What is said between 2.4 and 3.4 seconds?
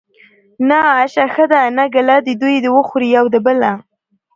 دوي د وخوري يو د